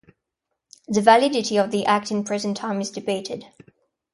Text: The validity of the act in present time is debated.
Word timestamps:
The 0.87 0.99
validity 0.99 1.57
of 1.57 1.69
the 1.69 1.85
act 1.85 2.09
in 2.09 2.23
present 2.23 2.57
time 2.57 2.81
is 2.81 2.89
debated. 2.89 3.45